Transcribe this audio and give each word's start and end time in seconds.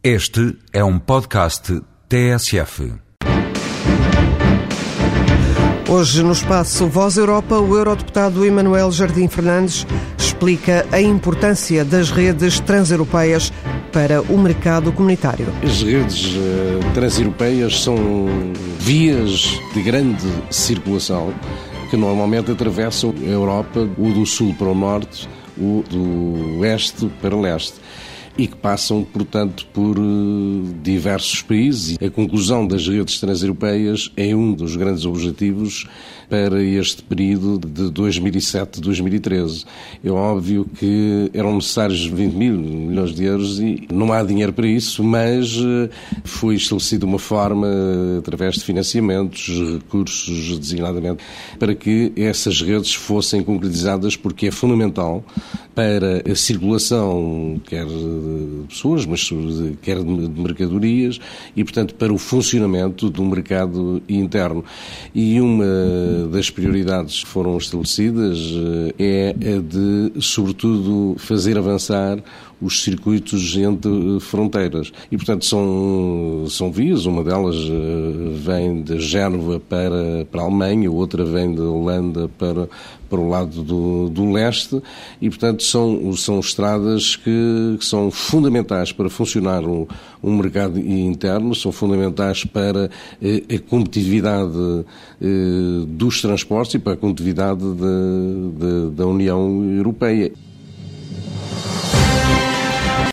Este 0.00 0.56
é 0.72 0.84
um 0.84 0.96
podcast 0.96 1.82
TSF. 2.08 2.92
Hoje, 5.90 6.22
no 6.22 6.30
espaço 6.30 6.86
Voz 6.86 7.16
Europa, 7.16 7.58
o 7.58 7.76
eurodeputado 7.76 8.44
Emanuel 8.44 8.92
Jardim 8.92 9.26
Fernandes 9.26 9.84
explica 10.16 10.86
a 10.92 11.00
importância 11.00 11.84
das 11.84 12.12
redes 12.12 12.60
transeuropeias 12.60 13.52
para 13.92 14.22
o 14.22 14.38
mercado 14.38 14.92
comunitário. 14.92 15.48
As 15.64 15.82
redes 15.82 16.26
uh, 16.26 16.92
transeuropeias 16.94 17.82
são 17.82 17.96
vias 18.78 19.60
de 19.74 19.82
grande 19.82 20.28
circulação 20.48 21.34
que 21.90 21.96
normalmente 21.96 22.52
atravessam 22.52 23.12
a 23.20 23.28
Europa, 23.28 23.80
o 23.98 24.12
do 24.12 24.24
sul 24.24 24.54
para 24.54 24.68
o 24.68 24.76
norte, 24.76 25.28
o 25.56 25.82
do 25.90 26.60
oeste 26.60 27.10
para 27.20 27.34
o 27.34 27.40
leste 27.40 27.80
e 28.38 28.46
que 28.46 28.56
passam, 28.56 29.02
portanto, 29.02 29.66
por 29.74 29.98
eh, 29.98 30.00
diversos 30.80 31.42
países. 31.42 31.98
A 32.00 32.08
conclusão 32.08 32.64
das 32.64 32.86
redes 32.86 33.18
transeuropeias 33.18 34.12
é 34.16 34.34
um 34.34 34.54
dos 34.54 34.76
grandes 34.76 35.04
objetivos 35.04 35.88
para 36.28 36.62
este 36.62 37.02
período 37.02 37.58
de 37.58 37.84
2007-2013. 37.90 39.64
É 40.04 40.10
óbvio 40.10 40.66
que 40.78 41.30
eram 41.34 41.56
necessários 41.56 42.06
20 42.06 42.34
mil 42.34 42.58
milhões 42.58 43.14
de 43.14 43.24
euros 43.24 43.58
e 43.58 43.88
não 43.92 44.12
há 44.12 44.22
dinheiro 44.22 44.52
para 44.52 44.68
isso, 44.68 45.02
mas 45.02 45.56
eh, 45.56 45.90
foi 46.22 46.54
estabelecida 46.54 47.04
uma 47.04 47.18
forma, 47.18 47.66
através 48.18 48.54
de 48.56 48.60
financiamentos, 48.64 49.48
recursos 49.72 50.58
designadamente, 50.58 51.24
para 51.58 51.74
que 51.74 52.12
essas 52.14 52.60
redes 52.62 52.94
fossem 52.94 53.42
concretizadas, 53.42 54.14
porque 54.14 54.46
é 54.46 54.50
fundamental 54.52 55.24
para 55.78 56.28
a 56.28 56.34
circulação, 56.34 57.60
quer 57.64 57.86
pessoas, 58.68 59.04
mas 59.04 59.28
quer 59.82 60.02
de 60.02 60.40
mercadorias, 60.40 61.18
e, 61.56 61.64
portanto, 61.64 61.94
para 61.94 62.12
o 62.12 62.18
funcionamento 62.18 63.10
do 63.10 63.24
mercado 63.24 64.02
interno. 64.08 64.64
E 65.14 65.40
uma 65.40 65.64
das 66.30 66.50
prioridades 66.50 67.24
que 67.24 67.28
foram 67.28 67.56
estabelecidas 67.56 68.38
eh, 68.98 69.34
é 69.34 69.56
a 69.56 69.60
de, 69.60 70.20
sobretudo, 70.20 71.16
fazer 71.18 71.58
avançar 71.58 72.22
os 72.60 72.82
circuitos 72.82 73.56
entre 73.56 74.18
fronteiras. 74.20 74.92
E, 75.10 75.16
portanto, 75.16 75.44
são, 75.44 76.46
são 76.48 76.72
vias, 76.72 77.06
uma 77.06 77.22
delas 77.22 77.56
eh, 77.56 78.32
vem 78.34 78.82
de 78.82 78.98
Génova 79.00 79.60
para, 79.60 80.26
para 80.30 80.42
a 80.42 80.44
Alemanha, 80.44 80.90
outra 80.90 81.24
vem 81.24 81.54
da 81.54 81.62
Holanda 81.62 82.28
para, 82.36 82.68
para 83.08 83.20
o 83.20 83.28
lado 83.28 83.62
do, 83.62 84.08
do 84.08 84.32
leste, 84.32 84.82
e, 85.20 85.28
portanto, 85.28 85.62
são, 85.62 86.12
são 86.14 86.40
estradas 86.40 87.14
que, 87.14 87.76
que 87.78 87.84
são 87.84 88.10
fundamentais 88.10 88.57
para 88.64 89.10
funcionar 89.10 89.64
um, 89.64 89.86
um 90.22 90.36
mercado 90.36 90.78
interno, 90.78 91.54
são 91.54 91.72
fundamentais 91.72 92.44
para 92.44 92.90
eh, 93.22 93.42
a 93.54 93.58
competitividade 93.70 94.84
eh, 95.20 95.84
dos 95.86 96.20
transportes 96.20 96.74
e 96.74 96.78
para 96.78 96.94
a 96.94 96.96
competitividade 96.96 97.60
de, 97.60 98.90
de, 98.90 98.96
da 98.96 99.06
União 99.06 99.64
Europeia. 99.76 100.32